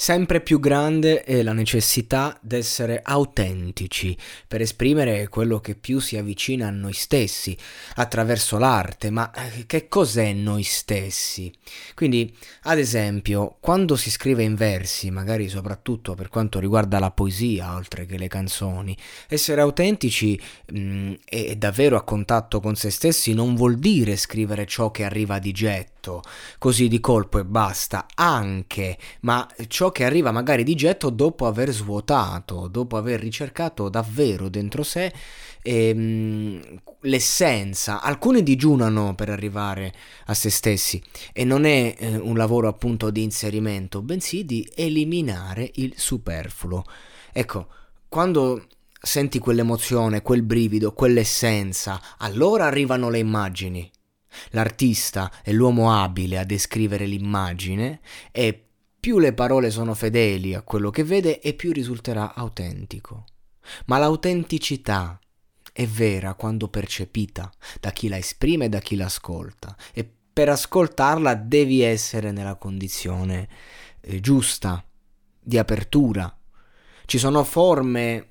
Sempre 0.00 0.40
più 0.40 0.60
grande 0.60 1.24
è 1.24 1.42
la 1.42 1.52
necessità 1.52 2.34
d'essere 2.40 3.02
autentici 3.04 4.16
per 4.48 4.62
esprimere 4.62 5.28
quello 5.28 5.60
che 5.60 5.74
più 5.74 5.98
si 6.00 6.16
avvicina 6.16 6.68
a 6.68 6.70
noi 6.70 6.94
stessi 6.94 7.54
attraverso 7.96 8.56
l'arte. 8.56 9.10
Ma 9.10 9.30
eh, 9.30 9.66
che 9.66 9.88
cos'è 9.88 10.32
noi 10.32 10.62
stessi? 10.62 11.52
Quindi, 11.94 12.34
ad 12.62 12.78
esempio, 12.78 13.58
quando 13.60 13.94
si 13.94 14.10
scrive 14.10 14.42
in 14.42 14.54
versi, 14.54 15.10
magari 15.10 15.50
soprattutto 15.50 16.14
per 16.14 16.30
quanto 16.30 16.60
riguarda 16.60 16.98
la 16.98 17.10
poesia, 17.10 17.74
oltre 17.74 18.06
che 18.06 18.16
le 18.16 18.28
canzoni, 18.28 18.96
essere 19.28 19.60
autentici 19.60 20.40
mh, 20.72 20.80
mm, 20.80 21.12
e 21.26 21.56
davvero 21.56 21.98
a 21.98 22.04
contatto 22.04 22.58
con 22.60 22.74
se 22.74 22.88
stessi 22.88 23.34
non 23.34 23.54
vuol 23.54 23.76
dire 23.76 24.16
scrivere 24.16 24.64
ciò 24.64 24.90
che 24.90 25.04
arriva 25.04 25.38
di 25.38 25.52
getto, 25.52 25.99
così 26.58 26.88
di 26.88 27.00
colpo 27.00 27.38
e 27.38 27.44
basta, 27.44 28.06
anche, 28.14 28.96
ma 29.20 29.46
ciò 29.66 29.92
che 29.92 30.04
arriva 30.04 30.32
magari 30.32 30.64
di 30.64 30.74
getto 30.74 31.10
dopo 31.10 31.46
aver 31.46 31.70
svuotato, 31.70 32.68
dopo 32.68 32.96
aver 32.96 33.20
ricercato 33.20 33.88
davvero 33.88 34.48
dentro 34.48 34.82
sé 34.82 35.12
ehm, 35.62 36.80
l'essenza. 37.00 38.00
Alcuni 38.00 38.42
digiunano 38.42 39.14
per 39.14 39.28
arrivare 39.28 39.92
a 40.26 40.34
se 40.34 40.50
stessi 40.50 41.02
e 41.32 41.44
non 41.44 41.64
è 41.64 41.94
eh, 41.98 42.16
un 42.16 42.36
lavoro 42.36 42.68
appunto 42.68 43.10
di 43.10 43.22
inserimento, 43.22 44.02
bensì 44.02 44.44
di 44.44 44.68
eliminare 44.74 45.70
il 45.74 45.92
superfluo. 45.96 46.84
Ecco, 47.32 47.66
quando 48.08 48.66
senti 49.00 49.38
quell'emozione, 49.38 50.22
quel 50.22 50.42
brivido, 50.42 50.92
quell'essenza, 50.92 52.00
allora 52.18 52.66
arrivano 52.66 53.08
le 53.08 53.18
immagini. 53.18 53.90
L'artista 54.50 55.30
è 55.42 55.52
l'uomo 55.52 55.92
abile 55.92 56.38
a 56.38 56.44
descrivere 56.44 57.06
l'immagine 57.06 58.00
e 58.30 58.66
più 59.00 59.18
le 59.18 59.32
parole 59.32 59.70
sono 59.70 59.94
fedeli 59.94 60.54
a 60.54 60.62
quello 60.62 60.90
che 60.90 61.04
vede 61.04 61.40
e 61.40 61.54
più 61.54 61.72
risulterà 61.72 62.34
autentico. 62.34 63.24
Ma 63.86 63.98
l'autenticità 63.98 65.18
è 65.72 65.86
vera 65.86 66.34
quando 66.34 66.68
percepita 66.68 67.50
da 67.80 67.90
chi 67.92 68.08
la 68.08 68.18
esprime 68.18 68.66
e 68.66 68.68
da 68.68 68.80
chi 68.80 68.96
l'ascolta 68.96 69.74
e 69.92 70.08
per 70.32 70.48
ascoltarla 70.48 71.34
devi 71.34 71.80
essere 71.80 72.30
nella 72.32 72.56
condizione 72.56 73.48
eh, 74.00 74.20
giusta 74.20 74.84
di 75.38 75.58
apertura. 75.58 76.34
Ci 77.06 77.18
sono 77.18 77.42
forme 77.44 78.26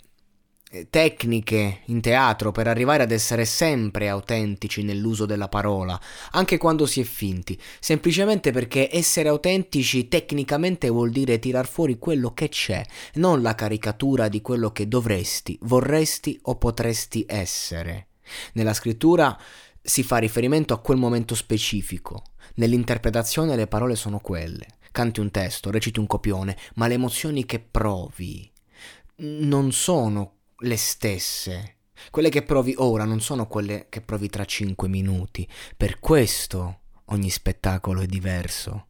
tecniche 0.89 1.81
in 1.85 1.99
teatro 1.99 2.51
per 2.51 2.67
arrivare 2.67 3.03
ad 3.03 3.11
essere 3.11 3.45
sempre 3.45 4.07
autentici 4.07 4.83
nell'uso 4.83 5.25
della 5.25 5.47
parola, 5.47 5.99
anche 6.31 6.57
quando 6.57 6.85
si 6.85 7.01
è 7.01 7.03
finti, 7.03 7.59
semplicemente 7.79 8.51
perché 8.51 8.89
essere 8.91 9.29
autentici 9.29 10.07
tecnicamente 10.07 10.89
vuol 10.89 11.09
dire 11.09 11.39
tirar 11.39 11.67
fuori 11.67 11.97
quello 11.97 12.33
che 12.33 12.49
c'è, 12.49 12.85
non 13.15 13.41
la 13.41 13.55
caricatura 13.55 14.27
di 14.27 14.41
quello 14.41 14.71
che 14.71 14.87
dovresti, 14.87 15.57
vorresti 15.63 16.39
o 16.43 16.57
potresti 16.57 17.25
essere. 17.27 18.09
Nella 18.53 18.73
scrittura 18.73 19.35
si 19.81 20.03
fa 20.03 20.17
riferimento 20.17 20.75
a 20.75 20.79
quel 20.79 20.97
momento 20.97 21.33
specifico, 21.33 22.23
nell'interpretazione 22.55 23.55
le 23.55 23.65
parole 23.65 23.95
sono 23.95 24.19
quelle. 24.19 24.67
Canti 24.91 25.19
un 25.19 25.31
testo, 25.31 25.71
reciti 25.71 25.99
un 25.99 26.07
copione, 26.07 26.57
ma 26.75 26.87
le 26.87 26.95
emozioni 26.95 27.45
che 27.45 27.59
provi 27.59 28.51
non 29.21 29.71
sono 29.71 30.38
le 30.61 30.77
stesse. 30.77 31.75
Quelle 32.11 32.29
che 32.29 32.43
provi 32.43 32.73
ora 32.77 33.03
non 33.03 33.19
sono 33.19 33.47
quelle 33.47 33.87
che 33.89 34.01
provi 34.01 34.29
tra 34.29 34.45
cinque 34.45 34.87
minuti. 34.87 35.47
Per 35.75 35.99
questo 35.99 36.81
ogni 37.05 37.29
spettacolo 37.29 38.01
è 38.01 38.05
diverso. 38.05 38.88